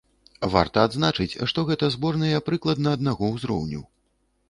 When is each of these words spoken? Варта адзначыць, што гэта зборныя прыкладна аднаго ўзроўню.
Варта 0.53 0.85
адзначыць, 0.89 1.37
што 1.53 1.65
гэта 1.69 1.91
зборныя 1.99 2.43
прыкладна 2.51 2.99
аднаго 3.01 3.33
ўзроўню. 3.37 3.89